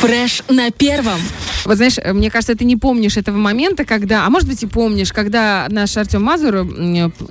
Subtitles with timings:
[0.00, 1.20] Фреш на первом.
[1.64, 5.12] Вот знаешь, мне кажется, ты не помнишь этого момента, когда, а может быть и помнишь,
[5.12, 6.66] когда наш Артем Мазур,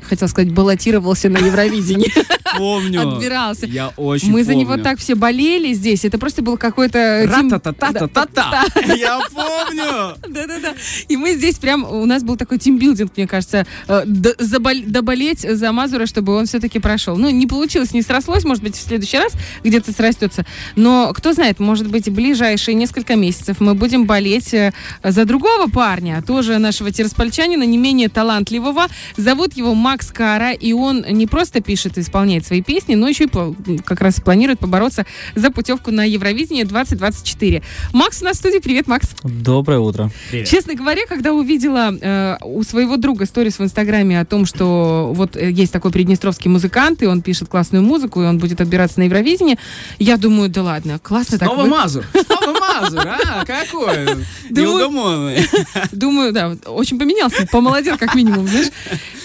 [0.04, 2.12] хотел сказать, баллотировался на Евровидении.
[2.58, 3.15] Помню.
[3.15, 3.65] Отбирался.
[3.65, 6.06] Я очень Мы за него так все болели здесь.
[6.06, 7.28] Это просто был какой-то...
[7.35, 8.65] тим- Ра-та-та-та-та-та.
[8.96, 10.15] Я помню.
[10.28, 10.74] Да-да-да.
[11.08, 16.05] И мы здесь прям, у нас был такой тимбилдинг, мне кажется, э, доболеть за Мазура,
[16.05, 17.18] чтобы он все-таки прошел.
[17.18, 20.45] Ну, не получилось, не срослось, может быть, в следующий раз где-то срастется.
[20.76, 24.23] Но, кто знает, может быть, в ближайшие несколько месяцев мы будем болеть
[24.54, 24.72] э,
[25.04, 28.88] за другого парня, тоже нашего тираспольчанина, не менее талантливого.
[29.18, 33.26] Зовут его Макс Кара, и он не просто пишет и исполняет свои песни, но еще
[33.26, 35.05] и как раз планирует побороться
[35.36, 37.62] за путевку на Евровидение 2024.
[37.94, 38.59] Макс у нас в студии.
[38.59, 39.09] Привет, Макс.
[39.23, 40.12] Доброе утро.
[40.46, 45.35] Честно говоря, когда увидела э, у своего друга сторис в Инстаграме о том, что вот
[45.35, 49.04] э, есть такой приднестровский музыкант, и он пишет классную музыку, и он будет отбираться на
[49.04, 49.58] Евровидение,
[49.99, 51.48] я думаю, да ладно, классно так.
[51.49, 52.05] Снова вы- Мазур.
[52.26, 53.45] Снова Мазур, а?
[53.45, 54.05] Какой?
[54.50, 55.48] Думаю- Неугомонный.
[55.91, 58.68] Думаю, да, очень поменялся, помолодел как минимум, знаешь.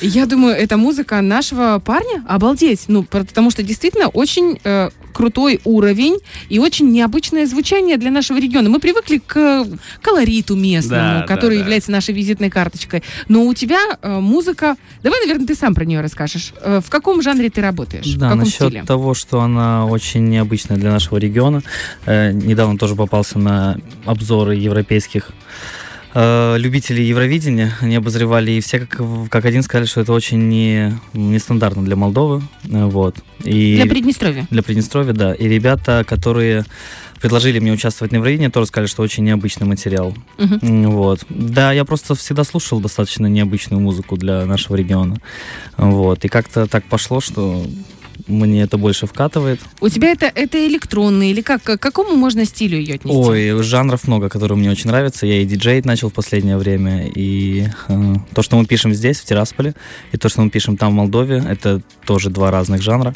[0.00, 2.84] Я думаю, это музыка нашего парня, обалдеть.
[2.88, 8.70] Ну, потому что действительно очень э, крутой уровень и очень необычное звучание для нашего региона.
[8.70, 9.66] Мы привыкли к
[10.00, 11.60] колориту местному, Да, который да, да.
[11.64, 13.02] является нашей визитной карточкой.
[13.26, 14.76] Но у тебя э, музыка...
[15.02, 16.52] Давай, наверное, ты сам про нее расскажешь.
[16.60, 18.06] Э, в каком жанре ты работаешь?
[18.06, 18.84] в Да, каком насчет стиле?
[18.84, 21.62] того, что она очень необычная для нашего региона.
[22.06, 25.30] Э, недавно тоже попался на обзоры европейских
[26.14, 27.72] э, любителей Евровидения.
[27.80, 32.42] Они обозревали, и все как, как один сказали, что это очень не, нестандартно для Молдовы.
[32.70, 33.16] Э, вот.
[33.44, 34.46] И Для Приднестровья.
[34.50, 35.32] для Приднестровья, да.
[35.34, 36.64] И ребята, которые
[37.20, 40.14] предложили мне участвовать на Евровидении, тоже сказали, что очень необычный материал.
[40.38, 41.24] М, Вот.
[41.28, 45.16] Да, я просто всегда слушал достаточно необычную музыку для нашего региона.
[45.76, 46.24] Вот.
[46.24, 47.64] И как-то так пошло, что
[48.28, 49.60] мне это больше вкатывает.
[49.80, 51.62] У тебя это, это электронный или как?
[51.62, 53.16] К какому можно стилю ее отнести?
[53.16, 55.26] Ой, жанров много, которые мне очень нравятся.
[55.26, 57.08] Я и диджей начал в последнее время.
[57.14, 59.74] И э, то, что мы пишем здесь, в Тирасполе,
[60.12, 63.14] и то, что мы пишем там, в Молдове, это тоже два разных жанра.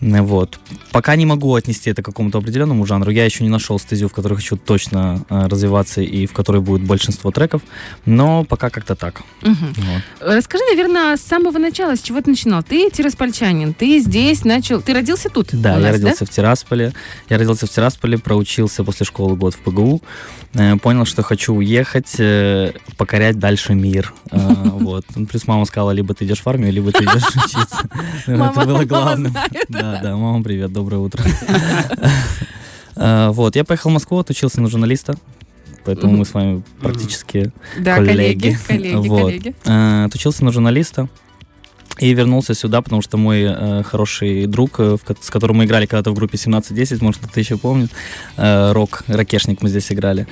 [0.00, 0.58] Вот.
[0.92, 3.10] Пока не могу отнести это к какому-то определенному жанру.
[3.10, 6.82] Я еще не нашел стезю, в которой хочу точно э, развиваться и в которой будет
[6.82, 7.62] большинство треков.
[8.06, 9.22] Но пока как-то так.
[9.42, 9.74] Мгм.
[9.76, 10.02] Вот.
[10.20, 12.62] Расскажи, наверное, с самого начала, с чего ты начинал?
[12.62, 14.80] Ты тираспольчанин, ты здесь начал...
[14.80, 15.48] Ты родился тут?
[15.52, 16.92] Да, у я нас, родился в Тирасполе.
[17.28, 20.02] Я родился в Тирасполе, проучился после школы год в ПГУ.
[20.54, 24.12] Э, Понял, что хочу уехать, э, покорять дальше мир.
[24.30, 25.04] Э, Вот.
[25.14, 27.88] Ну, Плюс мама сказала, либо ты идешь в армию, либо ты идешь учиться.
[28.26, 29.34] Это было главным.
[29.68, 31.24] Да, да, мама, привет, доброе утро.
[32.96, 35.16] Вот, я поехал в Москву, отучился на журналиста.
[35.84, 38.92] Поэтому мы с вами практически Да, коллеги, коллеги.
[38.92, 39.54] коллеги, коллеги.
[39.66, 41.08] Э, Отучился на журналиста
[41.98, 46.10] и вернулся сюда, потому что мой э, хороший друг, э, с которым мы играли когда-то
[46.10, 47.90] в группе 1710, может, кто-то еще помнит,
[48.36, 50.26] э, рок, ракешник мы здесь играли.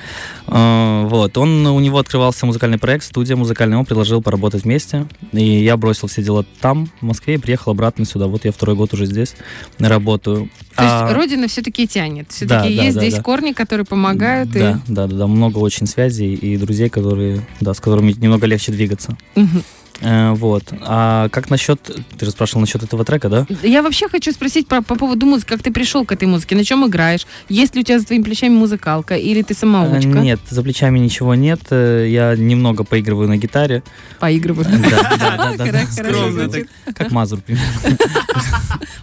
[0.47, 5.63] Э, вот, он, у него открывался музыкальный проект, студия музыкальная, он предложил поработать вместе, и
[5.63, 8.27] я бросил все дела там, в Москве, и приехал обратно сюда.
[8.27, 9.35] Вот я второй год уже здесь
[9.79, 10.49] работаю.
[10.75, 12.27] То есть А, родина все-таки тянет.
[12.27, 13.21] Да, Все-таки да, есть да, здесь да.
[13.21, 14.55] корни, которые помогают.
[14.55, 18.47] и- Да, да, да, да, много очень связей и друзей, которые, да, с которыми немного
[18.47, 19.15] легче двигаться.
[19.35, 19.63] Мгм.
[20.01, 20.63] Э, вот.
[20.81, 21.79] А как насчет...
[22.17, 23.45] Ты же спрашивал насчет этого трека, да?
[23.63, 25.49] Я вообще хочу спросить про, по поводу музыки.
[25.49, 26.55] Как ты пришел к этой музыке?
[26.55, 27.25] На чем играешь?
[27.49, 29.15] Есть ли у тебя за твоими плечами музыкалка?
[29.15, 30.09] Или ты самоучка?
[30.09, 31.61] Э, Нет, за плечами ничего нет.
[31.69, 33.83] Э, Я немного поигрываю на гитаре.
[34.19, 34.65] Поигрываю.
[34.89, 36.53] Да, да, да.
[36.95, 37.97] Как Мазур, примерно.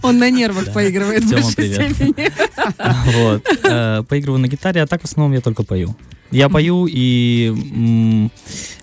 [0.02, 0.72] Он на нервах Да.
[0.72, 2.14] поигрывает в большей степени.
[3.12, 3.46] Вот.
[3.64, 5.94] Э, Поигрываю на гитаре, а так в основном я только пою.
[6.30, 8.28] Я пою, и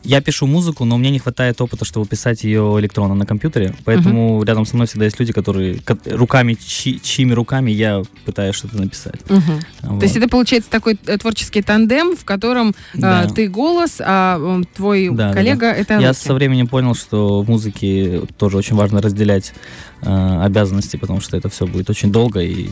[0.04, 3.74] я пишу музыку, но мне не хватает опыта, чтобы писать ее электронно на компьютере.
[3.86, 8.54] Поэтому рядом со мной всегда есть люди, которые ко- руками, чьи- чьими руками я пытаюсь
[8.56, 9.22] что-то написать.
[9.30, 9.60] Мгм.
[9.84, 10.00] Вот.
[10.00, 13.28] То есть это получается такой э, творческий тандем, в котором э, Да.
[13.28, 16.20] ты голос, а твой Да, да, коллега это Я руки.
[16.20, 19.54] со временем понял, что в музыке тоже очень важно разделять
[20.02, 22.70] э, обязанности, потому что это все будет очень долго и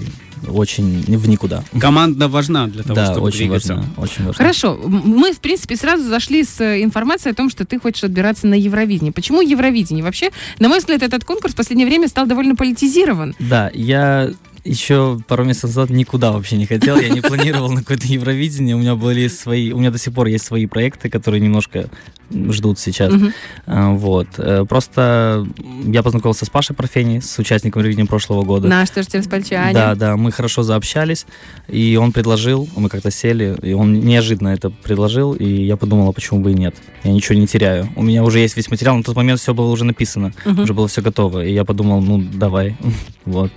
[0.48, 1.64] очень в никуда.
[1.80, 3.76] Команда важна для того, да, чтобы очень двигаться.
[3.76, 4.34] важно, очень важно.
[4.34, 8.48] Хорошо, мы, в принципе, сразу зашли с э, информацией о том, что ты хочешь отбираться
[8.48, 9.12] на Евровидение.
[9.12, 10.04] Почему Евровидение?
[10.04, 10.30] Вообще,
[10.60, 13.36] на мой взгляд, этот конкурс в последнее время стал довольно политизирован.
[13.40, 14.32] Да, я
[14.66, 18.80] еще пару месяцев назад никуда вообще не хотел, я не планировал на какое-то Евровидение, у
[18.80, 21.88] меня были свои, у меня до сих пор есть свои проекты, которые немножко
[22.32, 23.14] ждут сейчас.
[23.68, 24.28] А, Вот.
[24.40, 25.46] Э, Просто
[25.86, 28.68] я познакомился с Пашей Парфени, с участником Евровидения прошлого года.
[28.68, 29.74] Наш тоже Тираспольчанин.
[29.76, 31.28] Да, да, мы хорошо заобщались,
[31.68, 36.40] и он предложил, мы как-то сели, и он неожиданно это предложил, и я подумала, почему
[36.40, 36.76] бы и нет.
[37.04, 37.90] Я ничего не теряю.
[37.96, 40.64] У меня уже есть весь материал, на тот момент все было уже написано, Мгм.
[40.64, 42.76] уже было все готово, и я подумал, ну, давай,
[43.26, 43.52] вот.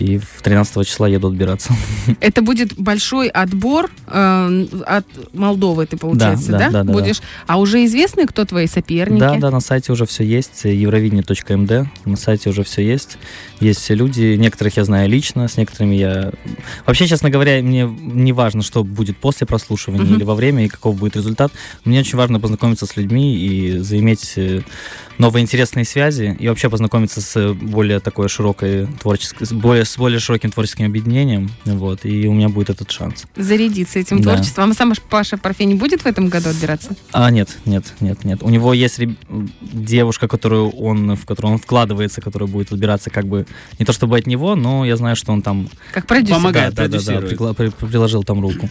[0.00, 1.72] И в 13 числа еду отбираться.
[2.20, 6.64] Это будет большой отбор э, от Молдовы, ты, получается, Да, да?
[6.66, 7.20] да, да, да, Будешь.
[7.46, 9.20] А уже известны, кто твои соперники?
[9.20, 13.18] Да, да, на сайте уже все есть, евровидение.мд, на сайте уже все есть,
[13.60, 16.32] есть все люди, некоторых я знаю лично, с некоторыми я...
[16.86, 20.14] Вообще, честно говоря, мне не важно, что будет после прослушивания Мгм.
[20.16, 21.52] или во время, и каков будет результат.
[21.84, 24.62] Мне очень важно познакомиться с людьми и заиметь э,
[25.20, 30.18] новые интересные связи, и вообще познакомиться с более такой широкой творческой, с более, с более
[30.18, 33.24] широким творческим объединением, вот, и у меня будет этот шанс.
[33.36, 34.34] Зарядиться этим Да.
[34.34, 34.70] творчеством.
[34.70, 36.96] А сам Паша Парфей не будет в этом году отбираться?
[37.12, 38.42] А, нет, нет, нет, нет.
[38.42, 39.18] У него есть реб-
[39.60, 43.46] девушка, которую он, в которую он вкладывается, которая будет отбираться как бы
[43.78, 46.36] не то чтобы от него, но я знаю, что он там Как продюсер.
[46.36, 47.54] Помогает, да, да, да, да,
[47.86, 48.68] приложил там руку.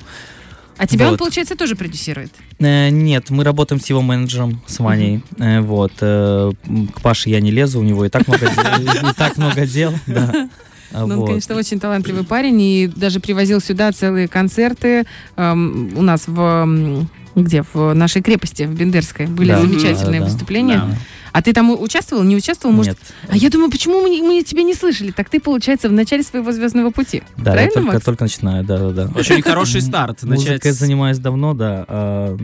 [0.79, 1.19] А тебя он, Вот.
[1.19, 2.31] получается, тоже продюсирует?
[2.57, 5.21] Э, нет, мы работаем с его менеджером, с Ваней.
[5.37, 5.91] Э, вот.
[5.99, 6.51] э,
[6.95, 9.09] к Паше я не лезу, у него и так много дел.
[9.09, 10.49] И так много дел, да.
[10.91, 11.27] Ну, он, вот.
[11.27, 15.05] конечно, очень талантливый парень и даже привозил сюда целые концерты.
[15.35, 17.05] Эм, у нас в
[17.35, 17.63] где?
[17.73, 19.27] В нашей крепости, в Бендерской.
[19.27, 19.61] Были Да.
[19.61, 20.25] замечательные да.
[20.25, 20.77] выступления.
[20.77, 20.97] Да.
[21.31, 22.73] А ты там участвовал, не участвовал?
[22.73, 23.13] Может, Нет.
[23.29, 25.11] А я думаю, почему мы, не- мы тебя не слышали?
[25.11, 27.23] Так ты, получается, в начале своего звездного пути.
[27.37, 28.05] Да, я Правильно, только, Макс?
[28.05, 29.11] только начинаю, да, да, да.
[29.19, 30.23] Очень хороший старт.
[30.23, 31.85] Музыкой занимаюсь давно, да.
[31.87, 32.37] а,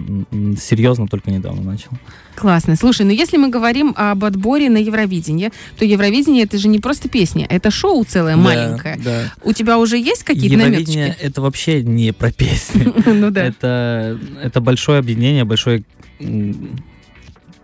[0.59, 1.89] серьезно только недавно начал.
[2.35, 2.75] Классно.
[2.75, 7.07] Слушай, ну если мы говорим об отборе на Евровидение, то Евровидение это же не просто
[7.07, 8.97] песня, это шоу целое, маленькое.
[8.97, 9.33] Да, да.
[9.43, 11.25] У тебя уже есть какие-то Евровидение наметочки?
[11.25, 12.93] это вообще не про песни.
[13.05, 13.45] Ну да.
[13.45, 15.83] Это, большое объединение, большое
[16.19, 16.77] м,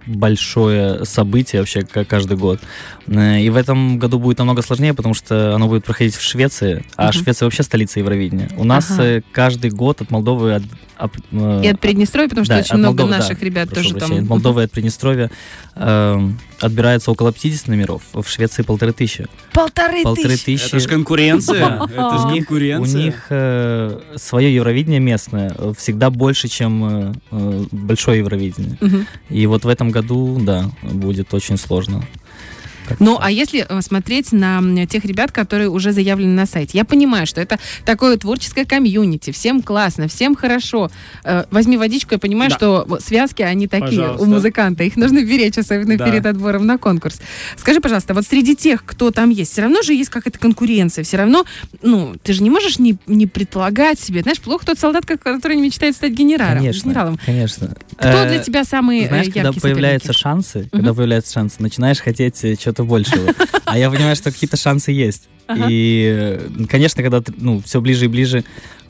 [0.05, 2.59] большое событие вообще ка- каждый год.
[3.07, 6.83] Э, И в этом году будет намного сложнее, потому что оно будет проходить в Швеции,
[6.95, 7.13] а Мгм.
[7.13, 8.49] Швеция вообще столица Евровидения.
[8.57, 10.63] У нас э, каждый год от Молдовы от-
[10.97, 13.83] от, э, И от Приднестровья, потому что да, очень много Молдовы, да, наших ребят прошу
[13.83, 14.23] тоже прощения, там.
[14.25, 15.31] От Молдовы и от Приднестровья
[15.75, 16.29] э,
[16.61, 19.27] отбирается около 50 номеров, в Швеции полторы тысячи.
[19.53, 20.45] Полторы Полторы тысячи.
[20.45, 20.67] тысячи.
[20.67, 21.81] Это же конкуренция.
[21.91, 23.01] Это же У них, у конкуренция.
[23.03, 28.77] них э, свое Евровидение местное э, всегда больше, чем э, большое Евровидение.
[29.29, 32.03] И вот в этом году, да, будет очень сложно.
[32.91, 33.25] Как-то Ну, так.
[33.25, 37.41] а если э, смотреть на тех ребят, которые уже заявлены на сайте, я понимаю, что
[37.41, 40.89] это такое творческое комьюнити, всем классно, всем хорошо.
[41.23, 42.55] Э, возьми водичку, я понимаю, Да.
[42.57, 44.23] что связки, они такие Пожалуйста.
[44.23, 46.05] у музыканта, их нужно беречь, особенно Да.
[46.09, 47.19] перед отбором на конкурс.
[47.57, 51.17] Скажи, пожалуйста, вот среди тех, кто там есть, все равно же есть какая-то конкуренция, все
[51.17, 51.45] равно,
[51.81, 55.95] ну, ты же не можешь не, не предполагать себе, знаешь, плохо тот солдат, который мечтает
[55.95, 56.57] стать генералом.
[56.57, 57.19] Конечно, генералом.
[57.25, 57.75] конечно.
[57.97, 62.43] Кто Э, для тебя самые э, Знаешь, когда появляются шансы, когда появляются шансы, начинаешь хотеть
[62.43, 63.33] э, чего-то большего.
[63.65, 65.29] А я понимаю, что какие-то шансы есть.
[65.47, 65.67] Ага.
[65.69, 68.43] И, э, конечно, когда ты, ну, все ближе и ближе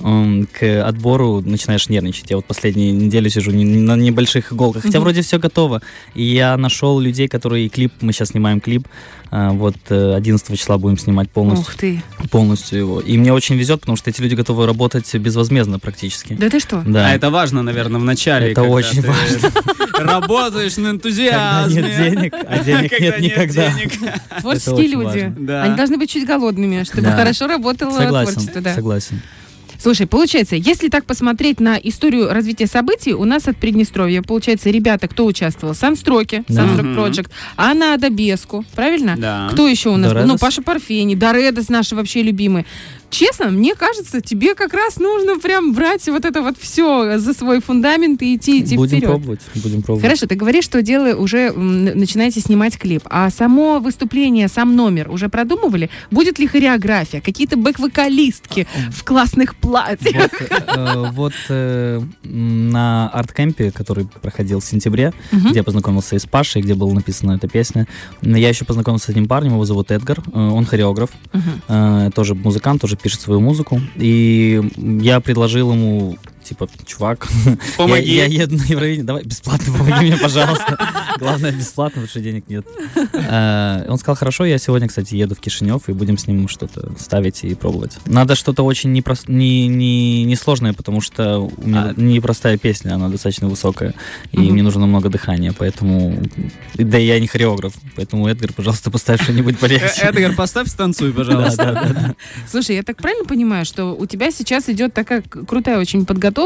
[0.04, 2.30] м, к отбору начинаешь нервничать.
[2.32, 4.82] Я вот последние неделю сижу не- на небольших иголках.
[4.82, 5.84] Хотя вроде все готово.
[6.16, 8.88] И я нашел людей, которые клип, мы сейчас снимаем клип,
[9.30, 12.02] а, вот э, 11 числа будем снимать полностью, Ух ты.
[12.32, 13.00] полностью его.
[13.00, 16.34] И мне очень везет, потому что эти люди готовы работать безвозмездно практически.
[16.34, 16.82] Да ты что?
[16.86, 17.08] Да.
[17.08, 18.48] А это важно, наверное, в начале.
[18.54, 19.52] Это когда очень ты важно.
[20.00, 21.82] Работаешь на Когда энтузиазме.
[21.82, 23.72] нет денег, а денег Когда нет никогда.
[23.72, 23.92] денег.
[24.42, 25.34] Творческие люди.
[25.38, 25.64] Да.
[25.64, 27.16] Они должны быть чуть голодными, чтобы Да.
[27.16, 28.62] хорошо работало Согласен, творчество.
[28.62, 28.76] Да.
[28.76, 29.22] согласен.
[29.80, 35.08] Слушай, получается, если так посмотреть на историю развития событий, у нас от Приднестровья, получается, ребята,
[35.08, 35.74] кто участвовал?
[35.74, 36.68] Санстройки, Да.
[36.68, 36.86] Санстрок.
[36.86, 39.16] Project, Анна Адабеску, правильно?
[39.18, 39.50] Да.
[39.52, 40.12] Кто еще у нас?
[40.12, 40.20] был?
[40.20, 40.40] Ну, Доредос.
[40.40, 42.66] Паша Парфени, Доредос наши вообще любимые.
[43.12, 47.62] Честно, мне кажется, тебе как раз нужно прям брать вот это вот все за свой
[47.62, 49.10] фундамент и идти, идти Будем вперед.
[49.10, 50.04] пробовать, будем пробовать.
[50.04, 53.04] Хорошо, ты говоришь, что дело уже начинаете снимать клип.
[53.10, 55.90] А само выступление, сам номер уже продумывали?
[56.10, 57.22] Будет ли хореография?
[57.22, 60.32] Какие-то бэк-вокалистки в классных платьях?
[61.12, 66.26] Вот, э, э, м, на арт-кемпе, который проходил в сентябре, где я познакомился и с
[66.26, 67.88] Пашей, где была написана эта песня,
[68.22, 71.10] я еще познакомился с одним парнем, его зовут Эдгар, э, он хореограф,
[71.68, 76.18] э, тоже музыкант, тоже пишет свою музыку, и я предложил ему
[76.52, 77.28] типа, чувак,
[77.78, 78.14] Помоги.
[78.14, 80.78] Я, я еду на Евровидение, давай бесплатно помоги мне, пожалуйста.
[81.18, 82.66] Главное, бесплатно, потому что денег нет.
[83.14, 86.92] Э, Он сказал, хорошо, я сегодня, кстати, еду в Кишинев, и будем с ним что-то
[87.00, 87.98] ставить и пробовать.
[88.06, 92.02] Надо что-то очень непрос- не, не, несложное, потому что у меня А.
[92.02, 93.94] непростая песня, она достаточно высокая,
[94.34, 96.22] и мне нужно много дыхания, поэтому...
[96.76, 100.02] Да и я не хореограф, поэтому, Эдгар, пожалуйста, поставь что-нибудь Э, полегче.
[100.02, 101.58] Эдгар, поставь станцуй, пожалуйста.
[101.58, 102.16] да, да, да.
[102.50, 106.41] Слушай, я так правильно понимаю, что у тебя сейчас идет такая крутая очень подготовка,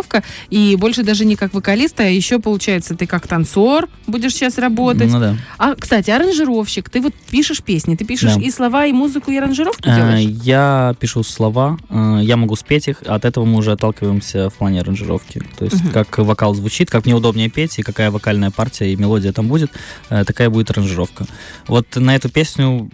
[0.49, 5.11] и больше даже не как вокалиста, а еще, получается, ты как танцор будешь сейчас работать.
[5.11, 5.35] Ну да.
[5.57, 8.41] А, кстати, аранжировщик, ты вот пишешь песни, ты пишешь Да.
[8.41, 10.29] и слова, и музыку, и аранжировку Э, делаешь?
[10.43, 14.81] Я пишу слова, э, я могу спеть их, от этого мы уже отталкиваемся в плане
[14.81, 15.41] аранжировки.
[15.57, 15.91] То есть Мгм.
[15.91, 19.71] как вокал звучит, как мне удобнее петь, и какая вокальная партия и мелодия там будет,
[20.09, 21.25] э, такая будет аранжировка.
[21.67, 22.89] Вот на эту песню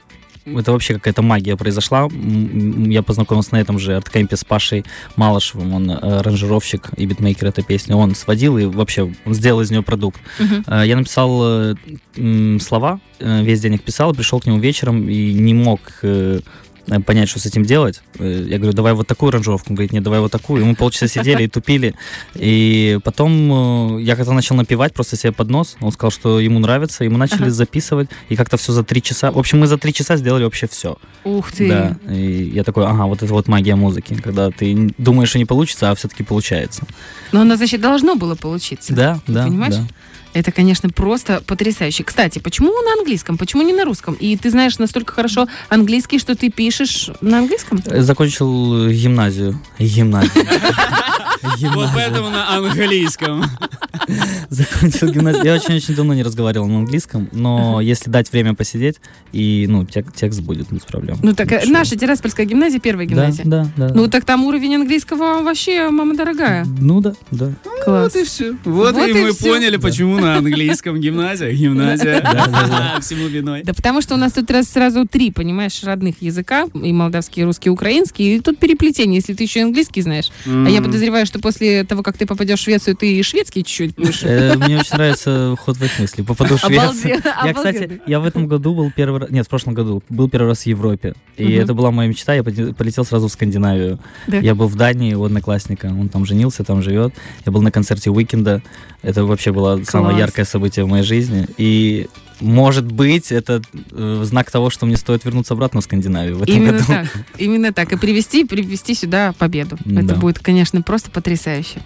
[0.45, 2.07] это вообще какая-то магия произошла.
[2.11, 7.63] Я познакомился на этом же арткемпе с Пашей Малышевым, он э, аранжировщик и битмейкер этой
[7.63, 7.93] песни.
[7.93, 10.19] Он сводил и вообще он сделал из нее продукт.
[10.67, 11.75] Э, Я написал э,
[12.59, 15.79] слова, весь день их писал, пришел к нему вечером и не мог
[17.05, 18.01] понять, что с этим делать.
[18.19, 19.69] Э, Я говорю, давай вот такую аранжировку.
[19.69, 20.61] Он говорит, нет, давай вот такую.
[20.61, 21.93] И мы полчаса сидели и тупили.
[22.35, 25.77] И потом э, я как-то начал напевать просто себе под нос.
[25.81, 27.51] Он сказал, что ему нравится, и мы начали Ага.
[27.51, 28.09] записывать.
[28.29, 29.31] И как-то все за три часа.
[29.31, 30.97] В общем, мы за три часа сделали вообще все.
[31.23, 31.67] Ух ты.
[31.69, 31.97] Да.
[32.13, 34.15] И я такой, ага, вот это вот магия музыки.
[34.15, 36.83] Когда ты думаешь, что не получится, а все-таки получается.
[37.31, 38.93] Но оно, значит, должно было получиться.
[38.93, 39.75] Да, да, понимаешь?
[39.75, 39.87] да.
[40.33, 42.03] Это, конечно, просто потрясающе.
[42.03, 43.37] Кстати, почему на английском?
[43.37, 44.13] Почему не на русском?
[44.15, 47.81] И ты знаешь настолько хорошо английский, что ты пишешь на английском?
[47.85, 49.59] Закончил гимназию.
[49.79, 50.45] Гимназию.
[51.73, 53.43] Вот поэтому на английском.
[54.49, 55.43] Закончил гимназию.
[55.45, 58.99] Я очень-очень давно не разговаривал на английском, но если дать время посидеть,
[59.31, 61.17] и, ну, тек- текст будет без проблем.
[61.21, 61.73] Ну, так э, Ничего.
[61.73, 63.45] наша Тираспольская гимназия, первая Да, гимназия.
[63.45, 63.91] да, да.
[63.93, 66.65] Ну, так там уровень английского вообще, мама дорогая.
[66.79, 67.51] Ну да, да.
[67.83, 68.13] Класс.
[68.13, 68.51] Вот и все.
[68.65, 69.53] Вот, Вот и, и мы всё.
[69.53, 71.51] поняли, почему на английском гимназия.
[71.61, 72.21] Гимназия.
[73.01, 73.63] Всему виной.
[73.63, 77.45] Да потому что у нас тут раз сразу три, понимаешь, родных языка, и молдавский, и
[77.45, 80.29] русский, и украинский, и тут переплетение, если ты еще и английский знаешь.
[80.45, 83.90] А я подозреваю, что после того, как ты попадешь в Швецию, ты и шведский чуть-чуть
[83.95, 84.21] будешь.
[84.23, 86.25] Э, Мне очень нравится ход в Швецию.
[86.79, 87.09] Обалде-
[87.45, 90.47] Я, кстати, я в этом году был первый раз, нет, в прошлом году был первый
[90.47, 91.13] раз в Европе.
[91.37, 93.99] И это была моя мечта, я полетел сразу в Скандинавию.
[94.41, 97.13] Я был в Дании у одноклассника, он там женился, там живет.
[97.45, 98.61] Я был на концерте Уикенда.
[99.01, 101.47] Это вообще было самое яркое событие в моей жизни.
[101.57, 102.07] И
[102.41, 106.55] может быть, это э, знак того, что мне стоит вернуться обратно в Скандинавию в этом
[106.55, 106.85] Именно году.
[106.87, 107.07] так.
[107.37, 107.91] Именно так.
[107.93, 109.77] И привести, привести сюда победу.
[109.85, 110.15] Это Да.
[110.15, 111.81] будет, конечно, просто потрясающе.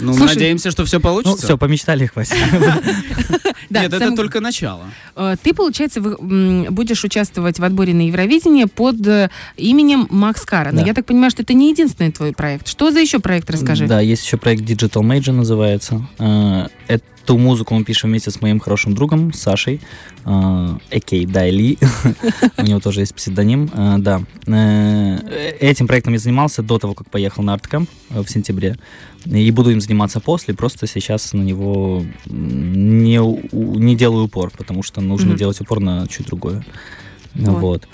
[0.00, 1.46] Ну, Слушай, надеемся, что все Ну, получится.
[1.46, 2.34] все, помечтали, хватит.
[3.70, 4.84] Нет, это только начало.
[5.16, 10.72] Э, Ты, получается, будешь участвовать в отборе на Евровидение под э, именем Макс Кара.
[10.72, 10.86] Но Да.
[10.86, 12.68] я так понимаю, что это не единственный твой проект.
[12.68, 13.86] Что за еще проект, расскажи.
[13.86, 16.06] Да, есть еще проект Digital Major называется.
[16.18, 16.66] Э,
[17.24, 19.80] Эту музыку мы пишем вместе с моим хорошим другом Сашей,
[20.26, 21.78] э, Экей Дайли.
[22.58, 23.70] У него тоже есть псевдоним.
[23.72, 24.20] Э, Да.
[24.46, 28.76] Э, Этим проектом я занимался до того, как поехал на Арткам в сентябре.
[29.24, 35.00] И буду им заниматься после, просто сейчас на него не, не делаю упор, потому что
[35.00, 36.62] нужно делать упор на чуть другое.
[37.34, 37.88] Вот.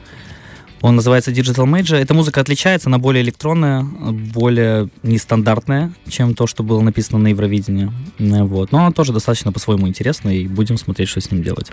[0.82, 1.96] Он называется Digital Major.
[1.96, 7.90] Эта музыка отличается, она более электронная, более нестандартная, чем то, что было написано на Евровидении.
[8.18, 8.72] Вот.
[8.72, 11.70] Но она тоже достаточно по-своему интересная, и будем смотреть, что с ним делать.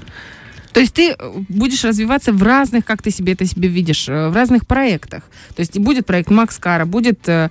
[0.78, 4.30] То есть ты э, будешь развиваться в разных, как ты себе это себе видишь, э,
[4.30, 5.24] в разных проектах.
[5.56, 7.50] То есть и будет проект Макс Кара, будет э,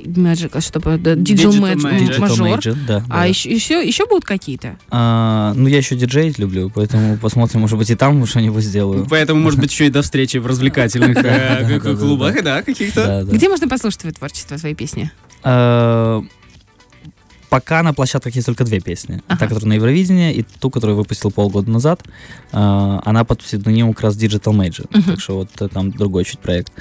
[0.00, 2.00] Magic, что Digital, Digital Major.
[2.00, 2.58] Digital Major.
[2.58, 3.04] Major, да.
[3.08, 3.24] А да.
[3.26, 4.76] еще, еще, еще будут какие-то?
[4.90, 9.06] А, ну, я еще диджеить люблю, поэтому посмотрим, может быть, и там что-нибудь сделаю.
[9.08, 13.24] Поэтому, может быть, еще и до встречи в развлекательных клубах, да, каких-то.
[13.30, 15.12] Где можно послушать твое творчество, свои песни?
[17.54, 19.22] Пока на площадках есть только две песни.
[19.28, 19.38] Ага.
[19.38, 22.02] Та, которая на Евровидении, и ту, которую выпустил полгода назад.
[22.50, 24.86] Э, Она под псевдонимом как раз Digital Major.
[24.90, 25.02] Мгм.
[25.04, 26.72] Так что вот э, там другой чуть проект.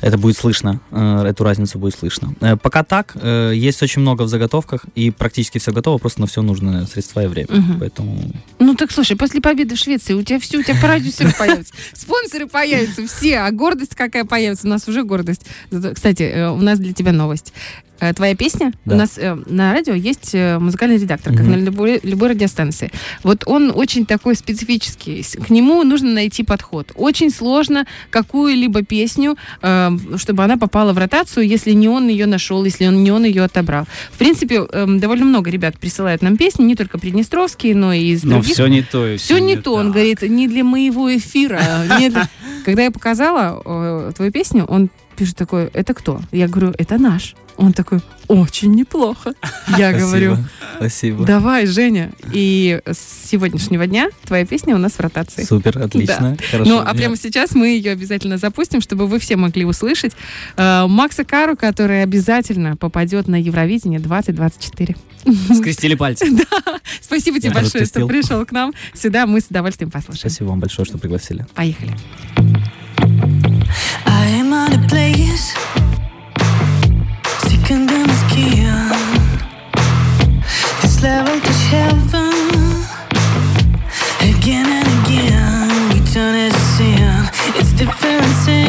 [0.00, 2.34] Это будет слышно, э, эту разницу будет слышно.
[2.40, 6.26] Э, Пока так, э, есть очень много в заготовках, и практически все готово, просто на
[6.28, 7.48] все нужны средства и время.
[7.50, 7.80] Мгм.
[7.80, 11.74] Поэтому Ну так слушай, после победы в Швеции у тебя все, у тебя продюсеры появятся,
[11.94, 14.68] спонсоры появятся, все, а гордость какая появится?
[14.68, 15.46] У нас уже гордость.
[15.94, 17.52] Кстати, э, у нас для тебя новость.
[18.02, 18.94] Э, Твоя песня, Да.
[18.96, 21.52] у нас э, на радио есть э, музыкальный редактор, как Мгм.
[21.52, 22.90] на любой, любой радиостанции.
[23.22, 25.22] Вот он очень такой специфический.
[25.22, 26.90] К нему нужно найти подход.
[26.96, 32.64] Очень сложно какую-либо песню, э, чтобы она попала в ротацию, если не он ее нашел,
[32.64, 33.86] если он, не он ее отобрал.
[34.10, 38.24] В принципе, эм, довольно много ребят присылают нам песни, не только приднестровские, но и из
[38.24, 39.06] Но других все не то.
[39.06, 39.74] и все не то.
[39.74, 41.60] Он говорит, не для моего эфира.
[42.00, 42.28] не для-
[42.64, 46.20] Когда я показала э, твою песню, он пишет такой, это кто?
[46.32, 47.34] Я говорю, это наш.
[47.56, 49.34] Он такой, очень неплохо.
[49.78, 50.36] Я спасибо, говорю,
[50.76, 51.24] Спасибо.
[51.24, 52.12] давай, Женя.
[52.32, 55.44] И с сегодняшнего дня твоя песня у нас в ротации.
[55.44, 56.36] Супер, отлично.
[56.50, 56.70] Хорошо.
[56.70, 60.12] Ну, а прямо сейчас мы ее обязательно запустим, чтобы вы все могли услышать
[60.56, 64.96] э, Макса Кару, который обязательно попадет на Евровидение 2024.
[65.54, 66.26] Скрестили пальцы.
[67.00, 69.26] Спасибо тебе Я большое, что пришел к нам сюда.
[69.26, 70.30] Мы с удовольствием послушаем.
[70.30, 71.46] Спасибо вам большое, что пригласили.
[71.54, 71.92] Поехали.
[74.06, 75.81] I am out of place.
[81.24, 82.32] Heaven.
[84.20, 87.30] Again and again, we turn it to sin.
[87.54, 88.61] It's different things.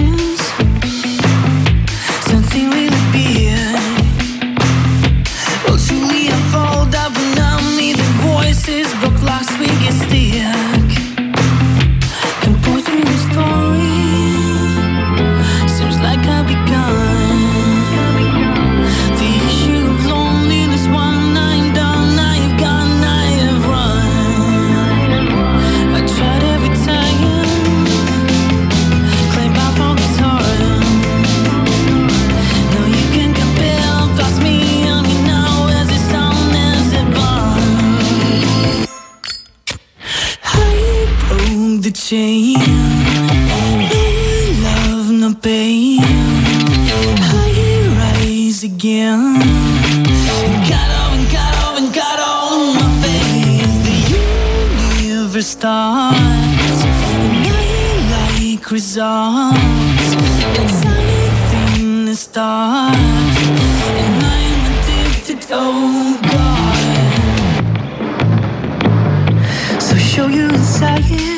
[42.13, 42.20] No
[44.62, 46.00] love, no pain.
[46.00, 49.39] I rise again.
[50.70, 53.82] Got off and got off and got on my face.
[53.88, 53.96] The
[55.03, 56.84] universe starts.
[56.86, 57.65] And I
[58.13, 60.13] like results.
[60.62, 63.39] It's anything that starts.
[64.01, 66.84] And I'm addicted, oh God.
[69.82, 71.32] So show you inside.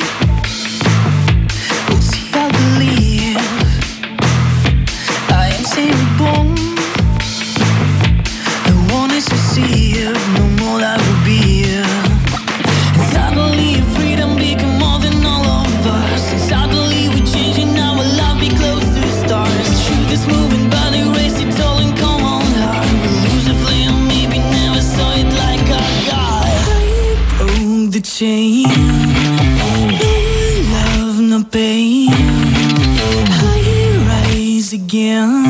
[34.96, 35.44] Again.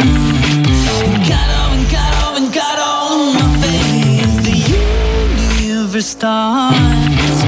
[1.29, 4.35] Got and got and got on my face.
[4.47, 4.55] The
[5.63, 7.43] universe starts.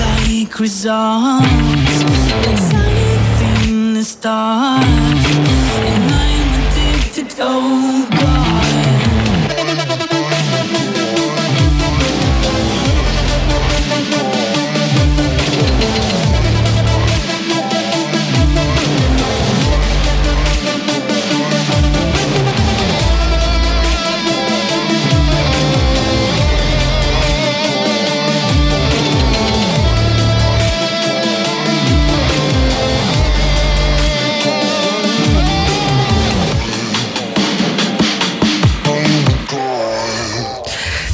[0.00, 2.02] Like results.
[2.50, 5.26] It's anything that starts.
[5.92, 7.83] And I'm addicted, oh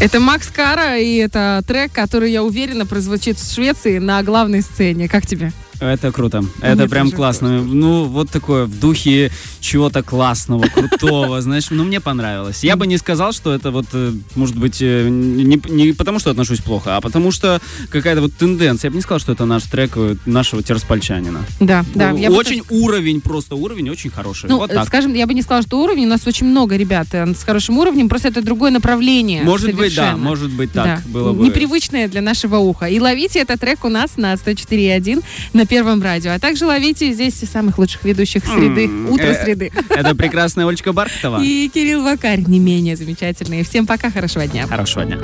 [0.00, 5.10] Это Макс Кара, и это трек, который, я уверена, прозвучит в Швеции на главной сцене.
[5.10, 5.52] Как тебе?
[5.80, 6.44] Это круто.
[6.60, 7.62] Это мне прям классно.
[7.62, 12.62] Ну, вот такое в духе чего-то классного, крутого, знаешь, ну, мне понравилось.
[12.62, 16.30] Я бы не сказал, что это вот, э, может быть, э, не, не потому, что
[16.30, 18.88] отношусь плохо, а потому что какая-то вот тенденция.
[18.88, 21.44] Я бы не сказал, что это наш трек э, нашего Тераспольчанина.
[21.60, 22.10] Да, да.
[22.10, 24.48] я бы очень уровень, просто уровень очень хороший.
[24.48, 24.86] Ну, вот так.
[24.86, 26.04] скажем, я бы не сказала, что уровень.
[26.06, 29.42] У нас очень много ребят с хорошим уровнем, просто это другое направление.
[29.42, 30.18] Может быть, да, совершенно.
[30.18, 30.84] может быть так.
[30.84, 31.02] Да.
[31.06, 31.44] Было бы.
[31.44, 32.86] Непривычное для нашего уха.
[32.86, 36.32] И ловите этот трек у нас на 104.1 на Первом радио.
[36.32, 39.70] А также ловите здесь самых лучших ведущих среды, М, утро э, среды.
[39.88, 41.40] Это прекрасная Олечка Бархатова.
[41.42, 43.62] И Кирилл Вакарь не менее замечательный.
[43.62, 44.66] Всем пока, хорошего дня.
[44.66, 45.18] Хорошего дня.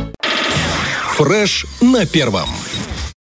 [1.17, 2.49] Фреш на первом.